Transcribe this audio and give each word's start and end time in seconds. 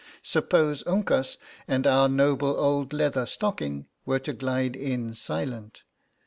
Suppose 0.23 0.83
Uncas 0.87 1.37
and 1.67 1.85
our 1.85 2.09
noble 2.09 2.57
old 2.59 2.91
Leather 2.91 3.27
Stocking 3.27 3.85
were 4.03 4.17
to 4.17 4.33
glide 4.33 4.75
in 4.75 5.13
silent? 5.13 5.83